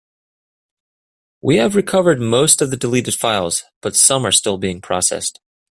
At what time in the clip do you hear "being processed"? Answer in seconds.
4.57-5.39